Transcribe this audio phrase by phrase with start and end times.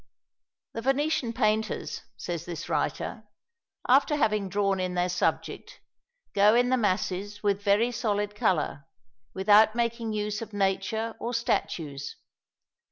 [0.73, 3.25] "The Venetian painters," says this writer,
[3.87, 5.79] "after having drawn in their subject,
[6.33, 8.87] got in the masses with very solid colour,
[9.35, 12.15] without making use of nature or statues.